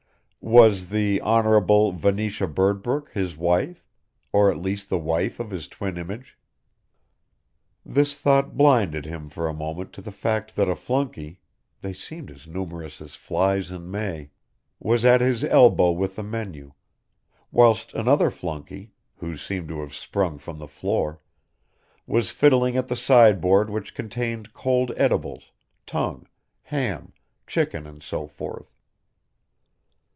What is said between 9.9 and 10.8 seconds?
to the fact that a